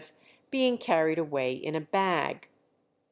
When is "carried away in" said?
0.79-1.75